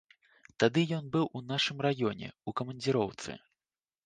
[0.61, 3.39] Тады ён быў у нашым раёне ў камандзіроўцы.